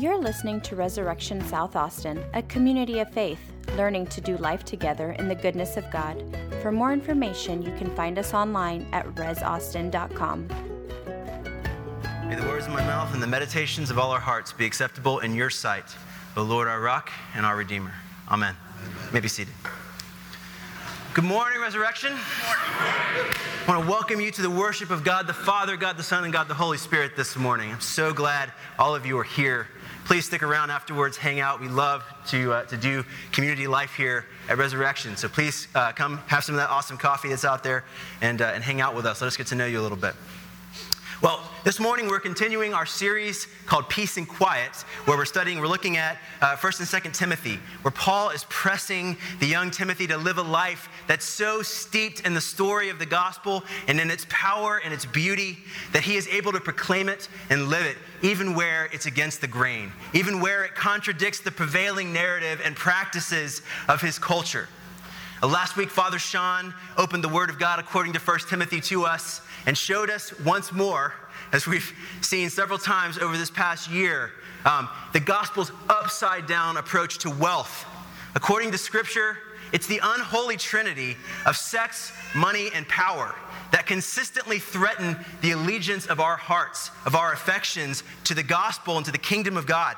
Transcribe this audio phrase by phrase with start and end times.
[0.00, 3.38] You're listening to Resurrection South Austin, a community of faith,
[3.76, 6.24] learning to do life together in the goodness of God.
[6.62, 10.48] For more information, you can find us online at resaustin.com.
[12.26, 15.18] May the words of my mouth and the meditations of all our hearts be acceptable
[15.18, 15.94] in your sight,
[16.34, 17.92] O Lord, our rock and our redeemer.
[18.30, 18.56] Amen.
[19.04, 19.52] You may be seated.
[21.12, 22.14] Good morning, Resurrection.
[22.14, 26.24] I want to welcome you to the worship of God the Father, God the Son,
[26.24, 27.70] and God the Holy Spirit this morning.
[27.70, 29.68] I'm so glad all of you are here.
[30.04, 31.60] Please stick around afterwards, hang out.
[31.60, 35.16] We love to, uh, to do community life here at Resurrection.
[35.16, 37.84] So please uh, come have some of that awesome coffee that's out there
[38.20, 39.20] and, uh, and hang out with us.
[39.20, 40.14] Let us get to know you a little bit.
[41.22, 44.74] Well, this morning we're continuing our series called Peace and Quiet,
[45.04, 49.18] where we're studying, we're looking at uh, 1st and 2nd Timothy, where Paul is pressing
[49.38, 53.04] the young Timothy to live a life that's so steeped in the story of the
[53.04, 55.58] gospel and in its power and its beauty
[55.92, 59.46] that he is able to proclaim it and live it, even where it's against the
[59.46, 64.70] grain, even where it contradicts the prevailing narrative and practices of his culture.
[65.42, 69.04] Uh, last week, Father Sean opened the Word of God according to 1 Timothy to
[69.04, 71.14] us and showed us once more,
[71.52, 74.32] as we've seen several times over this past year,
[74.66, 77.86] um, the gospel's upside down approach to wealth.
[78.34, 79.38] According to Scripture,
[79.72, 83.34] it's the unholy trinity of sex, money, and power
[83.72, 89.06] that consistently threaten the allegiance of our hearts, of our affections to the gospel and
[89.06, 89.96] to the kingdom of God.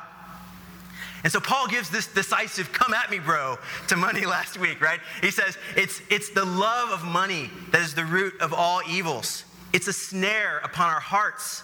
[1.25, 5.01] And so Paul gives this decisive come at me, bro, to money last week, right?
[5.21, 9.45] He says it's, it's the love of money that is the root of all evils.
[9.73, 11.63] It's a snare upon our hearts.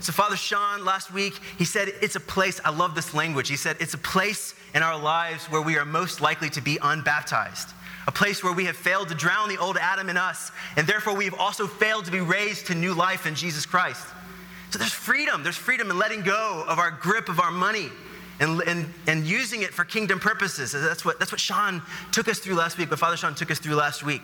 [0.00, 3.48] So, Father Sean, last week, he said it's a place, I love this language.
[3.48, 6.78] He said it's a place in our lives where we are most likely to be
[6.82, 7.70] unbaptized,
[8.06, 11.14] a place where we have failed to drown the old Adam in us, and therefore
[11.14, 14.06] we've also failed to be raised to new life in Jesus Christ.
[14.70, 15.42] So, there's freedom.
[15.42, 17.90] There's freedom in letting go of our grip of our money.
[18.40, 20.72] And, and, and using it for kingdom purposes.
[20.72, 23.60] That's what, that's what Sean took us through last week, what Father Sean took us
[23.60, 24.22] through last week.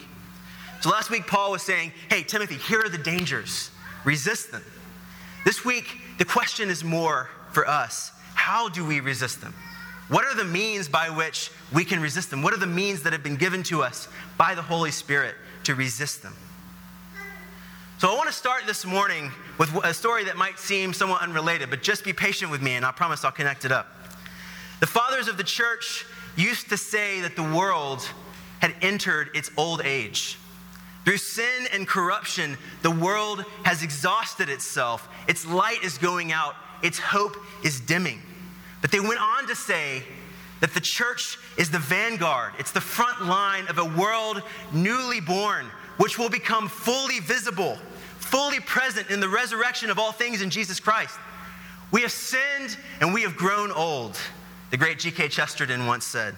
[0.81, 3.71] So last week, Paul was saying, hey, Timothy, here are the dangers.
[4.05, 4.65] Resist them.
[5.45, 9.55] This week, the question is more for us how do we resist them?
[10.09, 12.43] What are the means by which we can resist them?
[12.43, 14.09] What are the means that have been given to us
[14.39, 16.35] by the Holy Spirit to resist them?
[17.99, 21.69] So I want to start this morning with a story that might seem somewhat unrelated,
[21.69, 23.89] but just be patient with me and I promise I'll connect it up.
[24.81, 28.09] The fathers of the church used to say that the world
[28.61, 30.39] had entered its old age.
[31.05, 35.09] Through sin and corruption, the world has exhausted itself.
[35.29, 38.21] Its light is going out, its hope is dimming.
[38.81, 40.03] But they went on to say
[40.61, 44.43] that the church is the vanguard, it's the front line of a world
[44.73, 45.67] newly born,
[45.97, 47.77] which will become fully visible,
[48.19, 51.19] fully present in the resurrection of all things in Jesus Christ.
[51.93, 54.19] We have sinned and we have grown old,
[54.71, 55.29] the great G.K.
[55.29, 56.35] Chesterton once said.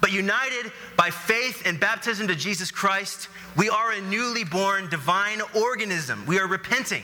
[0.00, 5.40] But united by faith and baptism to Jesus Christ, we are a newly born divine
[5.54, 6.24] organism.
[6.26, 7.02] We are repenting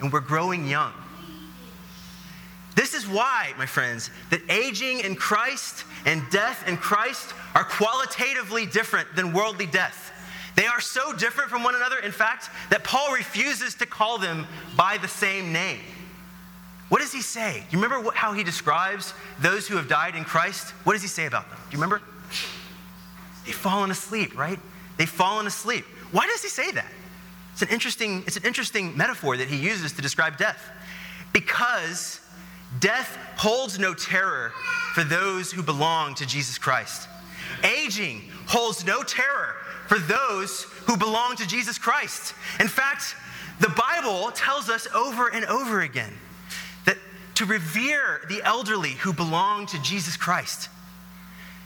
[0.00, 0.92] and we're growing young.
[2.74, 8.66] This is why, my friends, that aging in Christ and death in Christ are qualitatively
[8.66, 10.12] different than worldly death.
[10.56, 14.46] They are so different from one another, in fact, that Paul refuses to call them
[14.76, 15.80] by the same name.
[16.88, 17.64] What does he say?
[17.68, 20.70] Do you remember what, how he describes those who have died in Christ?
[20.84, 21.58] What does he say about them?
[21.70, 22.00] Do you remember?
[23.44, 24.58] They've fallen asleep, right?
[24.96, 25.84] They've fallen asleep.
[26.12, 26.90] Why does he say that?
[27.52, 30.70] It's an interesting, it's an interesting metaphor that he uses to describe death.
[31.32, 32.20] Because
[32.80, 34.52] death holds no terror
[34.94, 37.08] for those who belong to Jesus Christ.
[37.64, 39.54] Aging holds no terror
[39.88, 42.34] for those who belong to Jesus Christ.
[42.60, 43.16] In fact,
[43.60, 46.12] the Bible tells us over and over again
[47.36, 50.68] to revere the elderly who belong to Jesus Christ,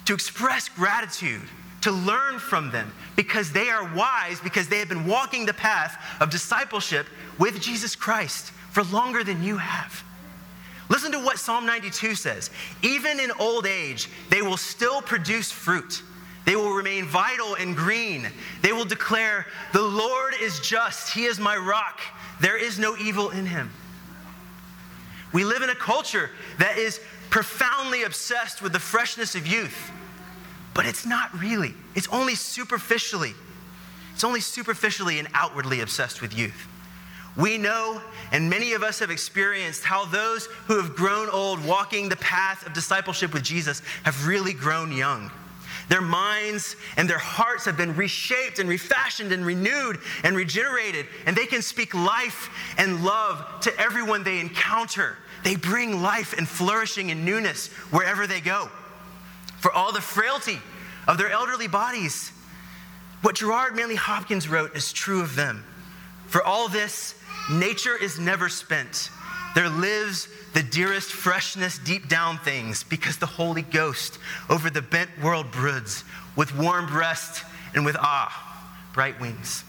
[0.04, 1.42] to express gratitude,
[1.82, 5.96] to learn from them because they are wise, because they have been walking the path
[6.20, 7.06] of discipleship
[7.38, 10.04] with Jesus Christ for longer than you have.
[10.88, 12.50] Listen to what Psalm 92 says.
[12.82, 16.02] Even in old age, they will still produce fruit.
[16.44, 18.26] They will remain vital and green.
[18.60, 21.14] They will declare, The Lord is just.
[21.14, 22.00] He is my rock.
[22.40, 23.70] There is no evil in him.
[25.32, 27.00] We live in a culture that is
[27.30, 29.90] profoundly obsessed with the freshness of youth
[30.74, 31.74] but it's not really.
[31.94, 33.34] It's only superficially.
[34.14, 36.68] It's only superficially and outwardly obsessed with youth.
[37.36, 38.00] We know,
[38.32, 42.66] and many of us have experienced, how those who have grown old walking the path
[42.66, 45.30] of discipleship with Jesus have really grown young.
[45.90, 51.36] Their minds and their hearts have been reshaped and refashioned and renewed and regenerated, and
[51.36, 52.48] they can speak life
[52.78, 55.18] and love to everyone they encounter.
[55.42, 58.68] They bring life and flourishing and newness wherever they go.
[59.58, 60.60] For all the frailty
[61.08, 62.30] of their elderly bodies,
[63.22, 65.64] what Gerard Manley Hopkins wrote is true of them.
[66.28, 67.16] For all this,
[67.50, 69.10] nature is never spent.
[69.54, 74.18] There lives the dearest freshness deep down things because the Holy Ghost
[74.48, 76.04] over the bent world broods
[76.36, 77.44] with warm breast
[77.74, 79.64] and with ah, bright wings.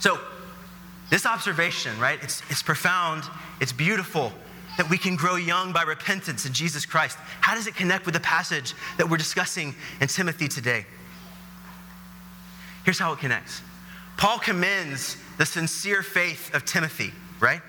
[0.00, 0.18] So,
[1.10, 3.24] this observation, right, it's, it's profound,
[3.60, 4.32] it's beautiful
[4.76, 7.18] that we can grow young by repentance in Jesus Christ.
[7.40, 10.86] How does it connect with the passage that we're discussing in Timothy today?
[12.84, 13.62] Here's how it connects
[14.16, 17.60] Paul commends the sincere faith of Timothy, right?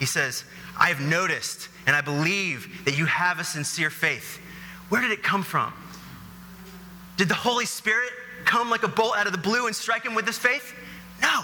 [0.00, 0.44] He says,
[0.76, 4.40] I have noticed and I believe that you have a sincere faith.
[4.88, 5.72] Where did it come from?
[7.16, 8.10] Did the Holy Spirit
[8.44, 10.74] come like a bolt out of the blue and strike him with this faith?
[11.20, 11.42] No.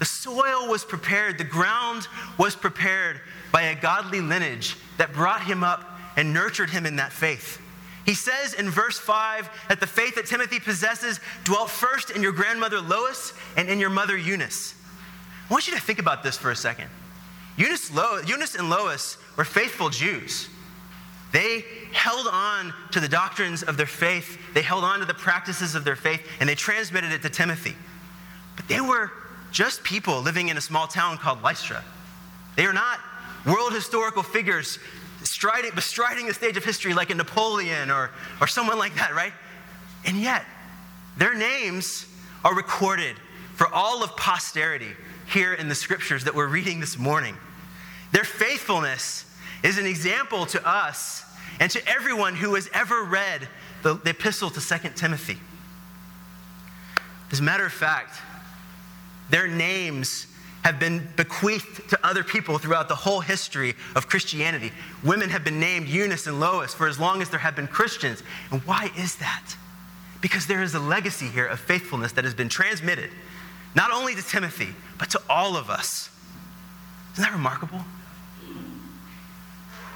[0.00, 3.20] The soil was prepared, the ground was prepared
[3.52, 7.60] by a godly lineage that brought him up and nurtured him in that faith.
[8.04, 12.32] He says in verse 5 that the faith that Timothy possesses dwelt first in your
[12.32, 14.74] grandmother Lois and in your mother Eunice.
[15.48, 16.90] I want you to think about this for a second.
[17.56, 20.48] Eunice, Lo- Eunice and Lois were faithful Jews.
[21.32, 25.74] They held on to the doctrines of their faith, they held on to the practices
[25.74, 27.74] of their faith, and they transmitted it to Timothy.
[28.56, 29.10] But they were
[29.50, 31.82] just people living in a small town called Lystra.
[32.56, 33.00] They are not
[33.46, 34.78] world historical figures
[35.22, 38.10] striding, bestriding the stage of history like a Napoleon or,
[38.40, 39.32] or someone like that, right?
[40.04, 40.44] And yet,
[41.16, 42.06] their names
[42.44, 43.16] are recorded
[43.54, 44.90] for all of posterity
[45.26, 47.36] here in the scriptures that we're reading this morning.
[48.12, 49.24] Their faithfulness
[49.62, 51.24] is an example to us
[51.60, 53.48] and to everyone who has ever read
[53.82, 55.38] the, the epistle to 2 Timothy.
[57.30, 58.20] As a matter of fact,
[59.30, 60.26] their names
[60.62, 64.72] have been bequeathed to other people throughout the whole history of Christianity.
[65.04, 68.22] Women have been named Eunice and Lois for as long as there have been Christians.
[68.50, 69.54] And why is that?
[70.20, 73.10] Because there is a legacy here of faithfulness that has been transmitted,
[73.76, 76.10] not only to Timothy, but to all of us.
[77.16, 77.80] Isn't that remarkable?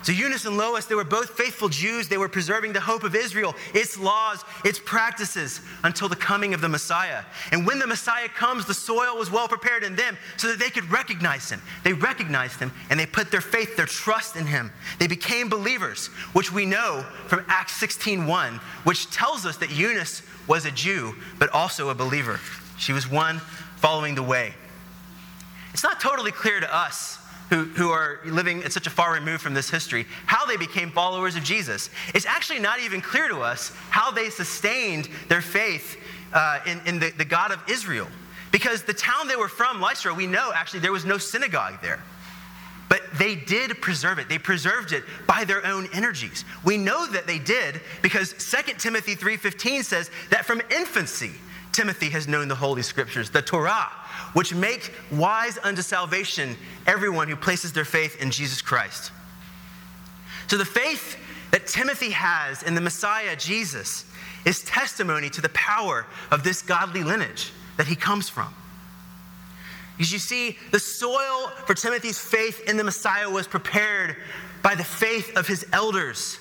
[0.03, 2.09] So Eunice and Lois, they were both faithful Jews.
[2.09, 6.63] They were preserving the hope of Israel, its laws, its practices until the coming of
[6.63, 7.23] the Messiah.
[7.53, 10.71] And when the Messiah comes, the soil was well prepared in them so that they
[10.71, 11.61] could recognize him.
[11.85, 14.73] They recognized him and they put their faith, their trust in him.
[14.99, 20.65] They became believers, which we know from Acts 16:1, which tells us that Eunice was
[20.65, 22.41] a Jew, but also a believer.
[22.79, 23.41] She was one
[23.77, 24.55] following the way.
[25.73, 27.19] It's not totally clear to us
[27.51, 30.91] who, who are living at such a far remove from this history, how they became
[30.91, 31.91] followers of Jesus.
[32.15, 35.97] It's actually not even clear to us how they sustained their faith
[36.33, 38.07] uh, in, in the, the God of Israel.
[38.53, 42.01] Because the town they were from, Lystra, we know actually there was no synagogue there.
[42.89, 44.29] But they did preserve it.
[44.29, 46.45] They preserved it by their own energies.
[46.65, 51.33] We know that they did because 2 Timothy 3:15 says that from infancy
[51.81, 53.91] Timothy has known the holy scriptures, the Torah,
[54.35, 56.55] which make wise unto salvation
[56.87, 59.13] everyone who places their faith in Jesus Christ.
[60.49, 61.17] So the faith
[61.53, 64.05] that Timothy has in the Messiah, Jesus,
[64.45, 68.53] is testimony to the power of this godly lineage that he comes from.
[69.99, 74.17] As you see, the soil for Timothy's faith in the Messiah was prepared
[74.63, 76.41] by the faith of his elders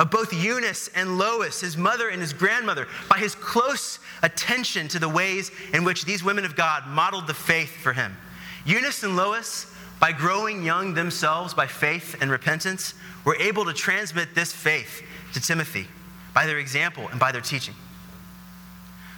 [0.00, 4.98] of both Eunice and Lois, his mother and his grandmother, by his close attention to
[4.98, 8.16] the ways in which these women of God modeled the faith for him.
[8.64, 12.94] Eunice and Lois, by growing young themselves by faith and repentance,
[13.26, 15.02] were able to transmit this faith
[15.34, 15.86] to Timothy
[16.32, 17.74] by their example and by their teaching.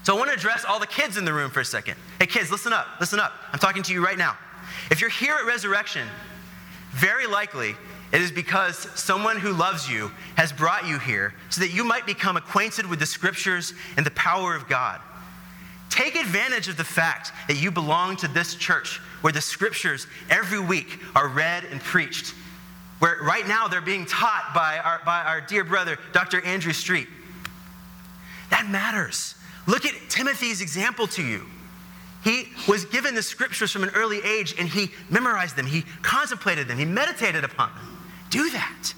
[0.03, 1.95] So I want to address all the kids in the room for a second.
[2.19, 3.33] Hey, kids, listen up, listen up.
[3.53, 4.37] I'm talking to you right now.
[4.91, 6.09] If you're here at Resurrection,
[6.91, 7.77] very likely
[8.13, 12.05] it is because someone who loves you has brought you here so that you might
[12.05, 15.01] become acquainted with the scriptures and the power of God.
[15.89, 20.61] Take advantage of the fact that you belong to this church where the scriptures every
[20.61, 22.35] week are read and preached.
[22.99, 26.43] Where right now they're being taught by our, by our dear brother, Dr.
[26.45, 27.09] Andrew Street.
[28.51, 29.35] That matters.
[29.67, 31.47] Look at Timothy's example to you.
[32.25, 36.69] He was given the scriptures from an early age and he memorized them, he contemplated
[36.69, 37.92] them, he meditated upon them.
[38.33, 38.95] Do that.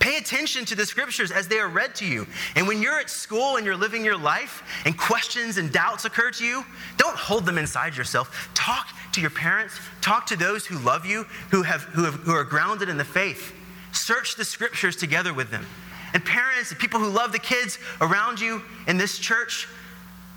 [0.00, 2.26] Pay attention to the scriptures as they are read to you.
[2.56, 6.30] And when you're at school and you're living your life and questions and doubts occur
[6.32, 6.64] to you,
[6.96, 8.50] don't hold them inside yourself.
[8.54, 12.32] Talk to your parents, talk to those who love you, who, have, who, have, who
[12.32, 13.54] are grounded in the faith.
[13.92, 15.66] Search the scriptures together with them.
[16.14, 19.68] And parents and people who love the kids around you in this church,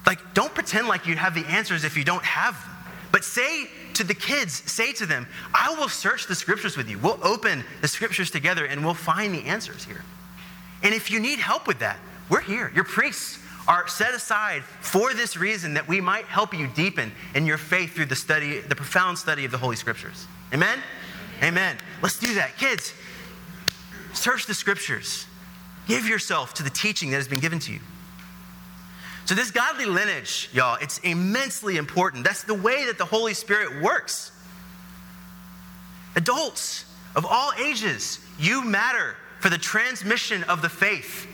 [0.05, 2.71] like, don't pretend like you have the answers if you don't have them.
[3.11, 6.99] But say to the kids, say to them, I will search the scriptures with you.
[6.99, 10.03] We'll open the scriptures together and we'll find the answers here.
[10.83, 11.97] And if you need help with that,
[12.29, 12.71] we're here.
[12.75, 17.45] Your priests are set aside for this reason that we might help you deepen in
[17.45, 20.27] your faith through the study, the profound study of the Holy Scriptures.
[20.53, 20.79] Amen?
[21.41, 21.77] Amen.
[22.01, 22.57] Let's do that.
[22.57, 22.93] Kids,
[24.13, 25.25] search the Scriptures.
[25.87, 27.79] Give yourself to the teaching that has been given to you.
[29.25, 32.23] So, this godly lineage, y'all, it's immensely important.
[32.23, 34.31] That's the way that the Holy Spirit works.
[36.15, 41.27] Adults of all ages, you matter for the transmission of the faith.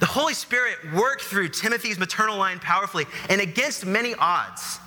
[0.00, 4.78] The Holy Spirit worked through Timothy's maternal line powerfully and against many odds.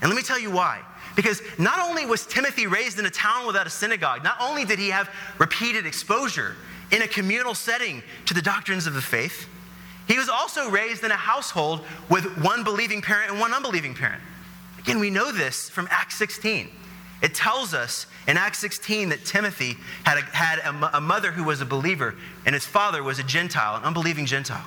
[0.00, 0.80] And let me tell you why.
[1.16, 4.78] Because not only was Timothy raised in a town without a synagogue, not only did
[4.78, 6.54] he have repeated exposure
[6.92, 9.48] in a communal setting to the doctrines of the faith,
[10.06, 14.22] he was also raised in a household with one believing parent and one unbelieving parent.
[14.78, 16.68] Again, we know this from Acts 16.
[17.22, 21.42] It tells us in Acts 16 that Timothy had, a, had a, a mother who
[21.42, 24.64] was a believer, and his father was a Gentile, an unbelieving Gentile.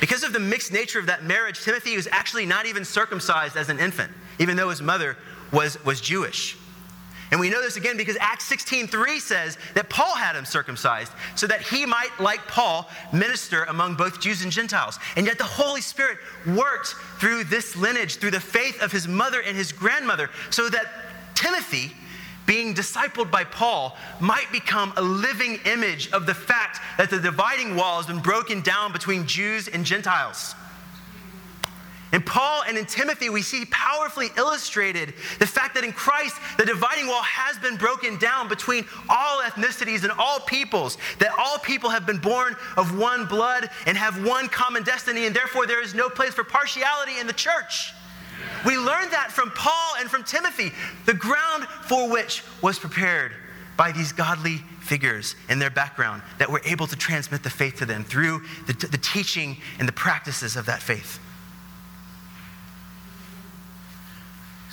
[0.00, 3.68] Because of the mixed nature of that marriage, Timothy was actually not even circumcised as
[3.68, 5.16] an infant, even though his mother
[5.52, 6.56] was, was Jewish.
[7.30, 11.46] And we know this again because Acts 16:3 says that Paul had him circumcised so
[11.46, 14.98] that he might, like Paul, minister among both Jews and Gentiles.
[15.16, 19.40] And yet the Holy Spirit worked through this lineage, through the faith of his mother
[19.40, 20.86] and his grandmother, so that
[21.34, 21.92] Timothy,
[22.46, 27.74] being discipled by Paul, might become a living image of the fact that the dividing
[27.74, 30.54] wall has been broken down between Jews and Gentiles.
[32.16, 36.64] In Paul and in Timothy, we see powerfully illustrated the fact that in Christ, the
[36.64, 41.90] dividing wall has been broken down between all ethnicities and all peoples, that all people
[41.90, 45.92] have been born of one blood and have one common destiny, and therefore there is
[45.92, 47.92] no place for partiality in the church.
[48.64, 50.72] We learned that from Paul and from Timothy,
[51.04, 53.32] the ground for which was prepared
[53.76, 57.84] by these godly figures and their background that were able to transmit the faith to
[57.84, 61.20] them through the, the teaching and the practices of that faith.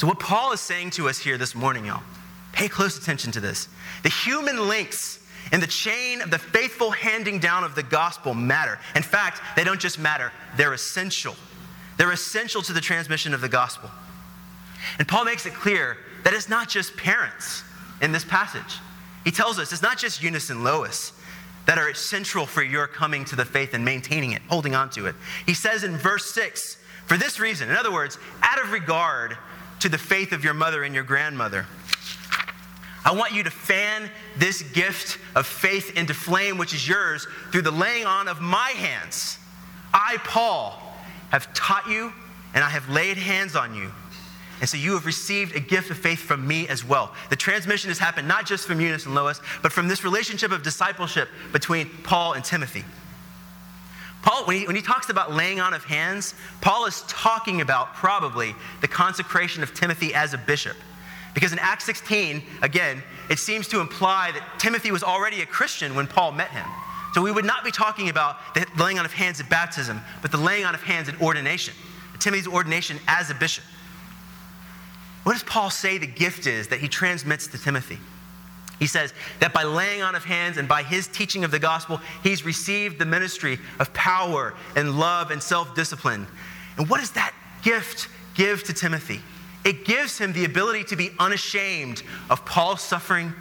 [0.03, 2.03] So, what Paul is saying to us here this morning, y'all,
[2.51, 3.69] pay close attention to this.
[4.03, 8.77] The human links in the chain of the faithful handing down of the gospel matter.
[8.97, 11.37] In fact, they don't just matter, they're essential.
[11.95, 13.89] They're essential to the transmission of the gospel.
[14.99, 15.95] And Paul makes it clear
[16.25, 17.63] that it's not just parents
[18.01, 18.81] in this passage.
[19.23, 21.13] He tells us it's not just Eunice and Lois
[21.65, 25.05] that are central for your coming to the faith and maintaining it, holding on to
[25.05, 25.15] it.
[25.45, 29.37] He says in verse 6, for this reason, in other words, out of regard
[29.83, 31.65] to the faith of your mother and your grandmother.
[33.03, 37.63] I want you to fan this gift of faith into flame, which is yours, through
[37.63, 39.37] the laying on of my hands.
[39.93, 40.81] I, Paul,
[41.31, 42.13] have taught you
[42.53, 43.91] and I have laid hands on you.
[44.61, 47.13] And so you have received a gift of faith from me as well.
[47.29, 50.63] The transmission has happened not just from Eunice and Lois, but from this relationship of
[50.63, 52.85] discipleship between Paul and Timothy.
[54.23, 57.93] Paul, when he, when he talks about laying on of hands, Paul is talking about
[57.93, 60.77] probably the consecration of Timothy as a bishop.
[61.33, 65.93] Because in Acts 16, again, it seems to imply that Timothy was already a Christian
[65.93, 66.65] when Paul met him.
[67.13, 70.31] So we would not be talking about the laying on of hands at baptism, but
[70.31, 71.73] the laying on of hands at ordination,
[72.19, 73.63] Timothy's ordination as a bishop.
[75.23, 77.99] What does Paul say the gift is that he transmits to Timothy?
[78.79, 82.01] He says that by laying on of hands and by his teaching of the gospel,
[82.21, 86.27] he's received the ministry of power and love and self discipline.
[86.77, 89.21] And what does that gift give to Timothy?
[89.63, 93.33] It gives him the ability to be unashamed of Paul's suffering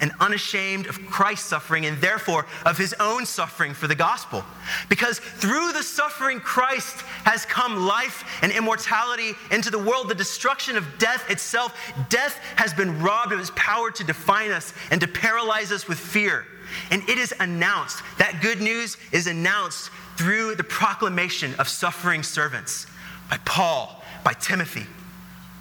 [0.00, 4.44] and unashamed of Christ's suffering and therefore of his own suffering for the gospel.
[4.88, 10.76] Because through the suffering Christ has come life and immortality into the world, the destruction
[10.76, 11.74] of death itself.
[12.08, 15.98] Death has been robbed of its power to define us and to paralyze us with
[15.98, 16.46] fear.
[16.90, 22.86] And it is announced, that good news is announced through the proclamation of suffering servants
[23.30, 24.86] by Paul, by Timothy,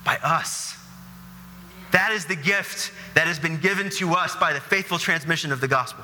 [0.03, 0.76] by us.
[1.91, 5.61] That is the gift that has been given to us by the faithful transmission of
[5.61, 6.03] the gospel.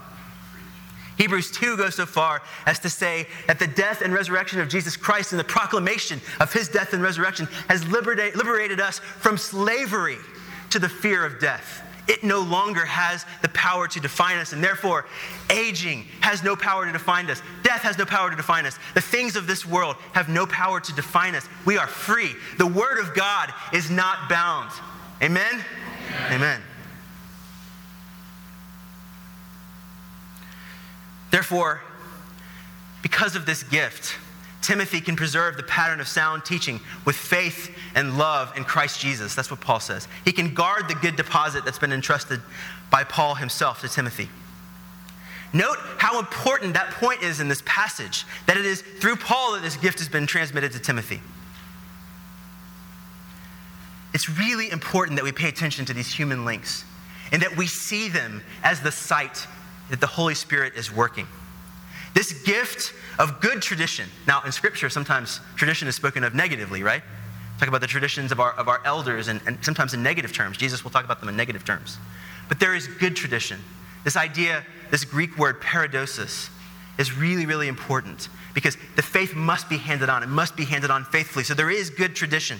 [1.18, 4.98] Hebrews 2 goes so far as to say that the death and resurrection of Jesus
[4.98, 10.18] Christ and the proclamation of his death and resurrection has liberate, liberated us from slavery
[10.72, 11.84] to the fear of death.
[12.08, 15.06] It no longer has the power to define us, and therefore,
[15.50, 17.42] aging has no power to define us.
[17.64, 18.78] Death has no power to define us.
[18.94, 21.48] The things of this world have no power to define us.
[21.66, 22.32] We are free.
[22.58, 24.72] The Word of God is not bound.
[25.22, 25.46] Amen?
[25.54, 26.32] Amen.
[26.32, 26.62] Amen.
[31.32, 31.82] Therefore,
[33.02, 34.16] because of this gift,
[34.62, 39.36] Timothy can preserve the pattern of sound teaching with faith and love in Christ Jesus.
[39.36, 40.08] That's what Paul says.
[40.24, 42.40] He can guard the good deposit that's been entrusted
[42.90, 44.30] by Paul himself to Timothy.
[45.52, 49.62] Note how important that point is in this passage, that it is through Paul that
[49.62, 51.22] this gift has been transmitted to Timothy.
[54.14, 56.86] It's really important that we pay attention to these human links
[57.32, 59.48] and that we see them as the site
[59.90, 61.28] that the Holy Spirit is working.
[62.14, 64.08] This gift of good tradition.
[64.28, 67.02] Now, in Scripture, sometimes tradition is spoken of negatively, right?
[67.60, 70.58] Talk about the traditions of our, of our elders, and, and sometimes in negative terms.
[70.58, 71.98] Jesus will talk about them in negative terms.
[72.50, 73.60] But there is good tradition.
[74.04, 76.50] This idea, this Greek word paradosis,
[77.00, 80.22] is really, really important because the faith must be handed on.
[80.22, 81.44] It must be handed on faithfully.
[81.44, 82.60] So there is good tradition.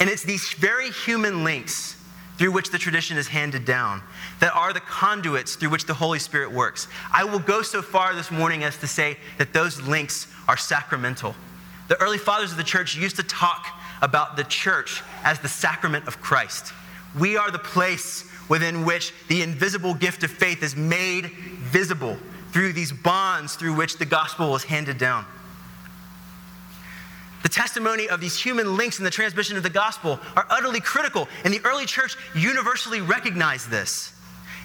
[0.00, 1.96] And it's these very human links
[2.36, 4.00] through which the tradition is handed down
[4.38, 6.86] that are the conduits through which the Holy Spirit works.
[7.12, 11.34] I will go so far this morning as to say that those links are sacramental.
[11.88, 13.66] The early fathers of the church used to talk
[14.00, 16.72] about the church as the sacrament of Christ.
[17.18, 22.16] We are the place within which the invisible gift of faith is made visible
[22.52, 25.26] through these bonds through which the gospel is handed down.
[27.42, 31.28] The testimony of these human links in the transmission of the gospel are utterly critical,
[31.44, 34.12] and the early church universally recognized this.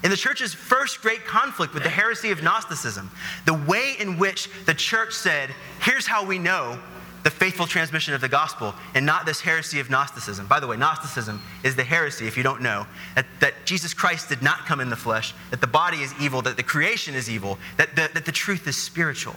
[0.02, 3.10] In the church's first great conflict with the heresy of Gnosticism,
[3.46, 5.50] the way in which the church said,
[5.80, 6.78] here's how we know
[7.22, 10.46] the faithful transmission of the gospel and not this heresy of Gnosticism.
[10.46, 14.28] By the way, Gnosticism is the heresy, if you don't know, that, that Jesus Christ
[14.28, 17.30] did not come in the flesh, that the body is evil, that the creation is
[17.30, 19.36] evil, that the, that the truth is spiritual,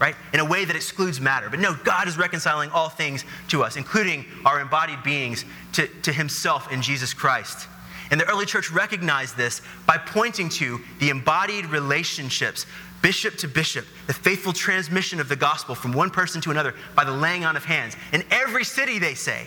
[0.00, 0.16] right?
[0.32, 1.48] In a way that excludes matter.
[1.48, 5.44] But no, God is reconciling all things to us, including our embodied beings,
[5.74, 7.68] to, to Himself in Jesus Christ.
[8.10, 12.66] And the early church recognized this by pointing to the embodied relationships
[13.00, 17.04] bishop to bishop, the faithful transmission of the gospel from one person to another by
[17.04, 17.96] the laying on of hands.
[18.12, 19.46] In every city, they say,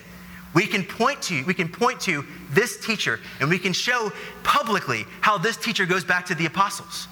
[0.53, 4.11] we can point to we can point to this teacher and we can show
[4.43, 7.09] publicly how this teacher goes back to the apostles.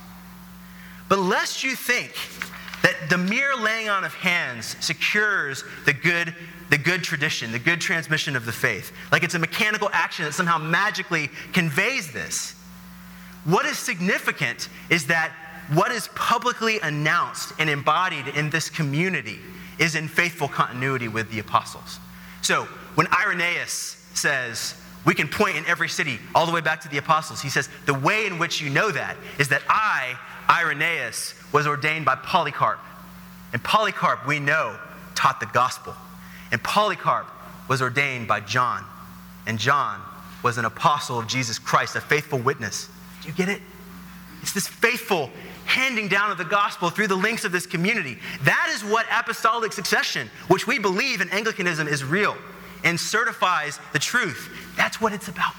[1.10, 2.14] But lest you think
[2.84, 6.36] that the mere laying on of hands secures the good
[6.70, 8.92] the good tradition, the good transmission of the faith.
[9.12, 12.56] Like it's a mechanical action that somehow magically conveys this.
[13.46, 15.34] What is significant is that
[15.74, 19.40] what is publicly announced and embodied in this community
[19.78, 22.00] is in faithful continuity with the apostles.
[22.42, 22.64] So
[22.96, 26.98] when Irenaeus says, we can point in every city all the way back to the
[26.98, 30.18] apostles, he says, the way in which you know that is that I,
[30.50, 32.80] Irenaeus, was ordained by Polycarp.
[33.54, 34.78] And Polycarp, we know,
[35.16, 35.96] taught the gospel.
[36.52, 37.28] And Polycarp
[37.70, 38.84] was ordained by John.
[39.46, 40.02] And John
[40.44, 42.90] was an apostle of Jesus Christ, a faithful witness.
[43.22, 43.62] Do you get it?
[44.42, 45.30] It's this faithful
[45.66, 48.18] handing down of the gospel through the links of this community.
[48.42, 52.36] That is what apostolic succession, which we believe in Anglicanism is real
[52.84, 54.50] and certifies the truth.
[54.76, 55.54] That's what it's about.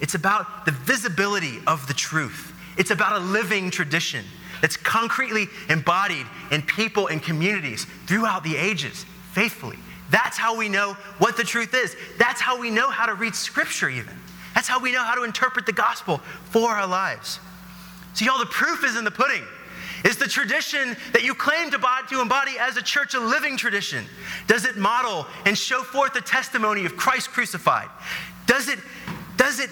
[0.00, 2.54] It's about the visibility of the truth.
[2.78, 4.24] It's about a living tradition
[4.62, 9.78] that's concretely embodied in people and communities throughout the ages, faithfully.
[10.10, 11.94] That's how we know what the truth is.
[12.18, 14.14] That's how we know how to read Scripture, even.
[14.54, 16.18] That's how we know how to interpret the gospel
[16.50, 17.40] for our lives.
[18.14, 19.44] See, all the proof is in the pudding.
[20.04, 24.04] Is the tradition that you claim to, embody as a church a living tradition?
[24.46, 27.88] Does it model and show forth the testimony of Christ crucified?
[28.46, 28.78] Does it,
[29.36, 29.70] does it,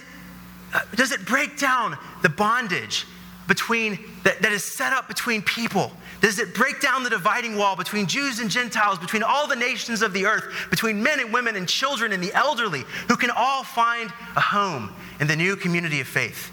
[0.76, 3.06] Uh, does it break down the bondage
[3.48, 5.90] between, that, that is set up between people?
[6.20, 10.02] Does it break down the dividing wall between Jews and Gentiles, between all the nations
[10.02, 13.64] of the earth, between men and women and children and the elderly, who can all
[13.64, 16.52] find a home in the new community of faith?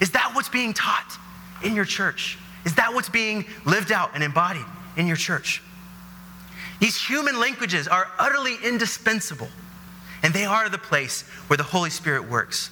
[0.00, 1.16] Is that what's being taught
[1.62, 2.36] in your church?
[2.64, 5.62] Is that what's being lived out and embodied in your church?
[6.80, 9.50] These human languages are utterly indispensable,
[10.24, 12.70] and they are the place where the Holy Spirit works.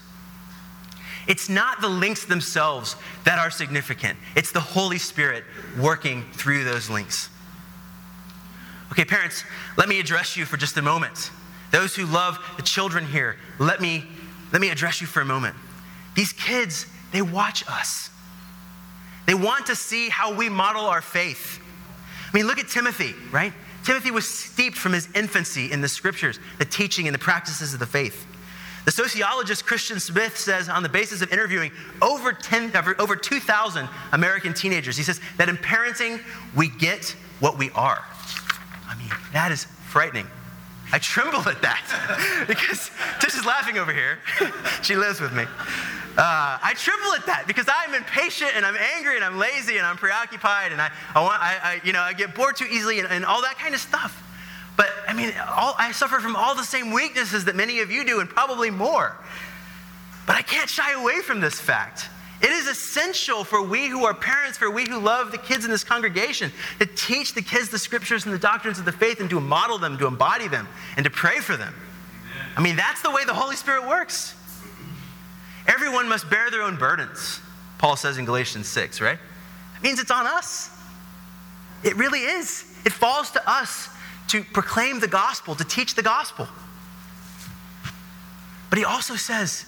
[1.26, 5.44] It's not the links themselves that are significant, it's the Holy Spirit
[5.78, 7.28] working through those links.
[8.90, 9.44] Okay, parents,
[9.78, 11.30] let me address you for just a moment.
[11.70, 14.04] Those who love the children here, let me,
[14.52, 15.56] let me address you for a moment.
[16.14, 18.10] These kids, they watch us.
[19.26, 21.60] They want to see how we model our faith.
[22.30, 23.52] I mean, look at Timothy, right?
[23.84, 27.80] Timothy was steeped from his infancy in the scriptures, the teaching and the practices of
[27.80, 28.26] the faith.
[28.84, 34.54] The sociologist Christian Smith says, on the basis of interviewing over, 10, over 2,000 American
[34.54, 36.20] teenagers, he says that in parenting,
[36.56, 38.04] we get what we are.
[38.88, 40.26] I mean, that is frightening.
[40.92, 42.90] I tremble at that because
[43.20, 44.18] Tish is laughing over here.
[44.82, 45.44] she lives with me.
[46.18, 49.86] Uh, I tremble at that because I'm impatient and I'm angry and I'm lazy and
[49.86, 52.98] I'm preoccupied and I, I, want, I, I you know, I get bored too easily
[52.98, 54.22] and, and all that kind of stuff.
[54.76, 58.04] But I mean, all, I suffer from all the same weaknesses that many of you
[58.04, 59.16] do and probably more.
[60.26, 62.08] But I can't shy away from this fact.
[62.40, 65.70] It is essential for we who are parents, for we who love the kids in
[65.70, 69.30] this congregation, to teach the kids the scriptures and the doctrines of the faith and
[69.30, 71.72] to model them, to embody them, and to pray for them.
[72.32, 72.52] Amen.
[72.56, 74.34] I mean, that's the way the Holy Spirit works.
[75.68, 77.40] Everyone must bear their own burdens,
[77.78, 79.18] Paul says in Galatians 6, right?
[79.74, 80.70] That means it's on us.
[81.84, 82.64] It really is.
[82.84, 83.88] It falls to us
[84.28, 86.48] to proclaim the gospel, to teach the gospel.
[88.70, 89.66] But he also says,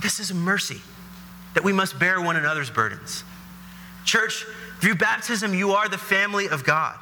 [0.00, 0.80] this is a mercy
[1.54, 3.24] that we must bear one another's burdens.
[4.04, 4.44] Church,
[4.80, 6.96] through baptism, you are the family of God.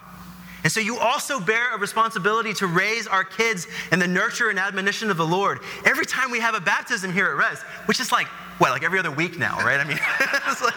[0.62, 4.59] And so you also bear a responsibility to raise our kids in the nurture and
[4.59, 5.59] admonition of the Lord.
[5.85, 8.27] Every time we have a baptism here at Res, which is like,
[8.59, 9.79] what, like every other week now, right?
[9.79, 9.99] I mean,
[10.49, 10.75] it's, like,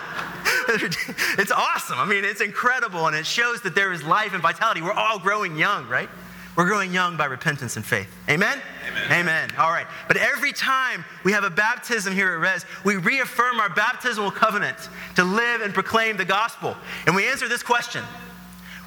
[1.38, 1.98] it's awesome.
[1.98, 4.82] I mean, it's incredible, and it shows that there is life and vitality.
[4.82, 6.10] We're all growing young, right?
[6.56, 8.12] We're growing young by repentance and faith.
[8.28, 8.60] Amen?
[8.88, 9.12] Amen?
[9.12, 9.52] Amen.
[9.60, 9.86] All right.
[10.08, 14.78] But every time we have a baptism here at Res, we reaffirm our baptismal covenant
[15.16, 16.76] to live and proclaim the gospel.
[17.06, 18.04] And we answer this question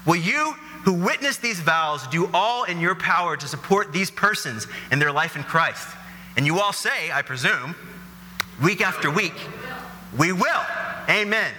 [0.05, 4.67] Will you who witness these vows do all in your power to support these persons
[4.91, 5.87] in their life in Christ.
[6.35, 7.75] And you all say, I presume,
[8.61, 9.35] week after week,
[10.17, 10.61] we will.
[11.09, 11.51] Amen.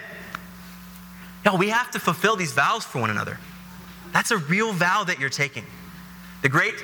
[1.44, 3.38] Y'all, we have to fulfill these vows for one another.
[4.12, 5.64] That's a real vow that you're taking.
[6.42, 6.74] The great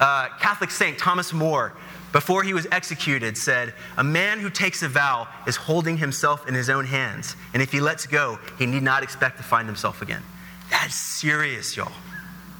[0.00, 1.74] uh, Catholic saint Thomas More,
[2.12, 6.54] before he was executed, said, A man who takes a vow is holding himself in
[6.54, 10.02] his own hands, and if he lets go, he need not expect to find himself
[10.02, 10.22] again.
[10.70, 11.92] That's serious, y'all.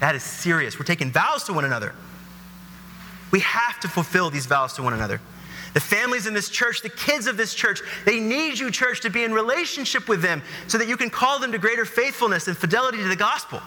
[0.01, 0.79] That is serious.
[0.79, 1.94] We're taking vows to one another.
[3.31, 5.21] We have to fulfill these vows to one another.
[5.74, 9.11] The families in this church, the kids of this church, they need you, church, to
[9.11, 12.57] be in relationship with them so that you can call them to greater faithfulness and
[12.57, 13.61] fidelity to the gospel.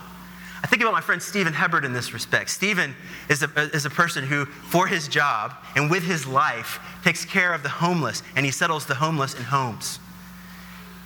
[0.63, 2.49] I think about my friend Stephen Hebert in this respect.
[2.49, 2.95] Stephen
[3.29, 7.53] is a, is a person who, for his job and with his life, takes care
[7.53, 9.99] of the homeless and he settles the homeless in homes.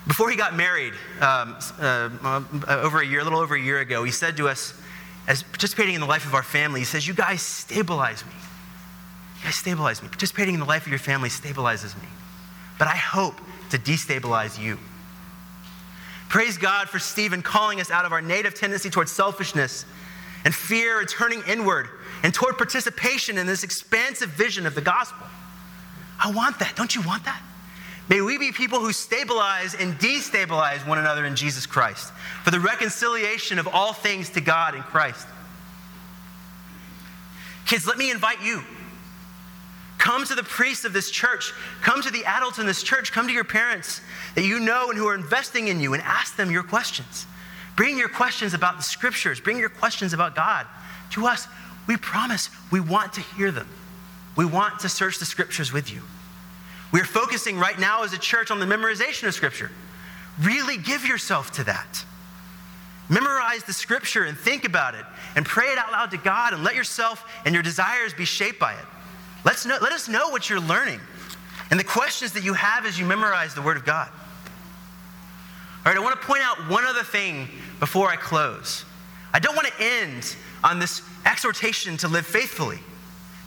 [0.07, 2.41] Before he got married, um, uh, uh,
[2.83, 4.79] over a year, a little over a year ago, he said to us,
[5.27, 8.33] as participating in the life of our family, he says, You guys stabilize me.
[9.45, 10.07] Guys stabilize me.
[10.07, 12.07] Participating in the life of your family stabilizes me.
[12.79, 13.35] But I hope
[13.69, 14.79] to destabilize you.
[16.29, 19.85] Praise God for Stephen calling us out of our native tendency towards selfishness
[20.45, 21.89] and fear and turning inward
[22.23, 25.27] and toward participation in this expansive vision of the gospel.
[26.23, 26.75] I want that.
[26.75, 27.39] Don't you want that?
[28.09, 32.11] May we be people who stabilize and destabilize one another in Jesus Christ
[32.43, 35.27] for the reconciliation of all things to God in Christ.
[37.67, 38.63] Kids, let me invite you.
[40.05, 41.51] Come to the priests of this church.
[41.81, 43.11] Come to the adults in this church.
[43.11, 44.01] Come to your parents
[44.35, 47.25] that you know and who are investing in you and ask them your questions.
[47.75, 49.39] Bring your questions about the scriptures.
[49.39, 50.67] Bring your questions about God
[51.13, 51.47] to us.
[51.87, 53.67] We promise we want to hear them.
[54.35, 56.03] We want to search the scriptures with you.
[56.93, 59.71] We're focusing right now as a church on the memorization of Scripture.
[60.39, 62.05] Really give yourself to that.
[63.09, 66.63] Memorize the Scripture and think about it and pray it out loud to God and
[66.63, 68.85] let yourself and your desires be shaped by it.
[69.45, 70.99] Let's know, let us know what you're learning
[71.69, 74.09] and the questions that you have as you memorize the Word of God.
[75.85, 77.47] All right, I want to point out one other thing
[77.79, 78.83] before I close.
[79.31, 82.79] I don't want to end on this exhortation to live faithfully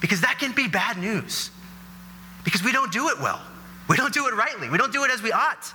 [0.01, 1.51] because that can be bad news
[2.45, 3.41] because we don't do it well.
[3.89, 4.69] We don't do it rightly.
[4.69, 5.73] We don't do it as we ought.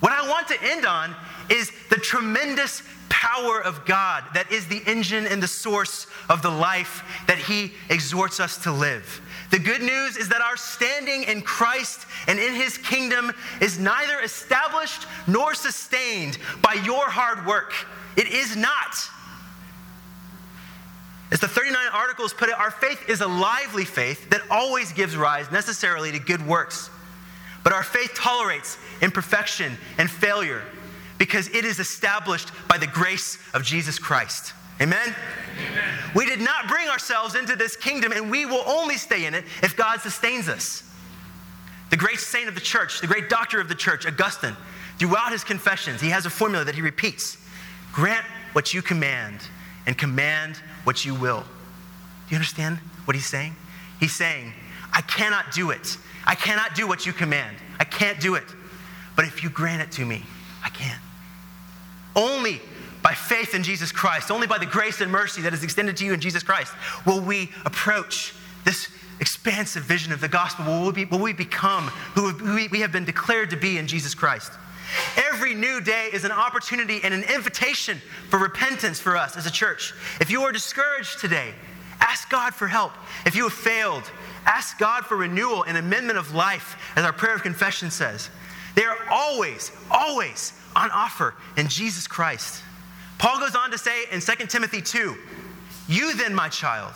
[0.00, 1.14] What I want to end on
[1.50, 6.50] is the tremendous power of God that is the engine and the source of the
[6.50, 9.20] life that He exhorts us to live.
[9.50, 14.20] The good news is that our standing in Christ and in His kingdom is neither
[14.20, 17.72] established nor sustained by your hard work.
[18.16, 18.94] It is not.
[21.30, 25.16] As the 39 articles put it, our faith is a lively faith that always gives
[25.16, 26.90] rise necessarily to good works.
[27.68, 30.62] But our faith tolerates imperfection and failure
[31.18, 34.54] because it is established by the grace of Jesus Christ.
[34.80, 35.14] Amen?
[35.70, 35.98] Amen?
[36.14, 39.44] We did not bring ourselves into this kingdom, and we will only stay in it
[39.62, 40.82] if God sustains us.
[41.90, 44.56] The great saint of the church, the great doctor of the church, Augustine,
[44.98, 47.36] throughout his confessions, he has a formula that he repeats
[47.92, 49.40] Grant what you command,
[49.86, 51.42] and command what you will.
[51.42, 53.54] Do you understand what he's saying?
[54.00, 54.54] He's saying,
[54.92, 55.96] I cannot do it.
[56.26, 57.56] I cannot do what you command.
[57.78, 58.44] I can't do it.
[59.16, 60.22] But if you grant it to me,
[60.64, 60.98] I can.
[62.14, 62.60] Only
[63.02, 66.04] by faith in Jesus Christ, only by the grace and mercy that is extended to
[66.04, 66.72] you in Jesus Christ,
[67.06, 68.88] will we approach this
[69.20, 70.64] expansive vision of the gospel?
[70.64, 72.32] Will we, will we become who
[72.70, 74.52] we have been declared to be in Jesus Christ?
[75.16, 79.50] Every new day is an opportunity and an invitation for repentance for us as a
[79.50, 79.92] church.
[80.20, 81.52] If you are discouraged today,
[82.00, 82.92] ask God for help.
[83.26, 84.10] If you have failed,
[84.48, 88.30] ask God for renewal and amendment of life, as our prayer of confession says.
[88.74, 92.62] They are always, always on offer in Jesus Christ.
[93.18, 95.16] Paul goes on to say in 2 Timothy 2
[95.86, 96.94] You then, my child,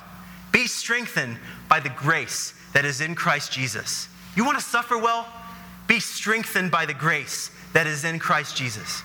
[0.51, 1.38] be strengthened
[1.69, 4.09] by the grace that is in Christ Jesus.
[4.35, 5.27] You want to suffer well?
[5.87, 9.03] Be strengthened by the grace that is in Christ Jesus.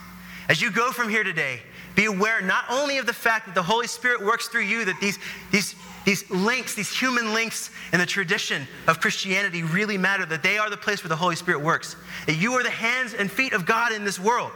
[0.48, 1.62] As you go from here today,
[1.98, 5.00] be aware not only of the fact that the Holy Spirit works through you, that
[5.02, 5.18] these,
[5.52, 5.74] these,
[6.06, 10.70] these links, these human links in the tradition of Christianity really matter, that they are
[10.70, 11.96] the place where the Holy Spirit works,
[12.28, 14.52] that you are the hands and feet of God in this world.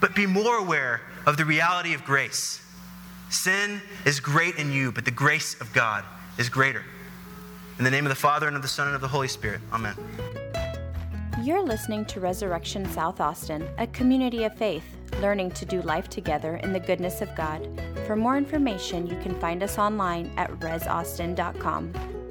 [0.00, 2.64] But be more aware of the reality of grace.
[3.28, 6.04] Sin is great in you, but the grace of God
[6.38, 6.84] is greater.
[7.78, 9.60] In the name of the Father, and of the Son, and of the Holy Spirit.
[9.72, 9.96] Amen.
[11.42, 14.84] You're listening to Resurrection South Austin, a community of faith,
[15.20, 17.68] learning to do life together in the goodness of God.
[18.06, 22.21] For more information, you can find us online at resaustin.com.